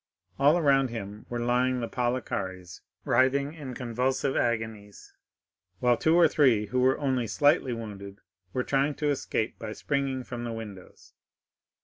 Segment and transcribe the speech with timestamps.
[0.39, 5.13] All around him were lying the Palikares, writhing in convulsive agonies,
[5.79, 8.17] while two or three who were only slightly wounded
[8.51, 11.13] were trying to escape by springing from the windows.